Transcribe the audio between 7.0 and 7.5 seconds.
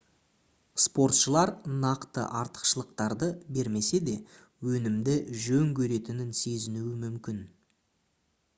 мүмкін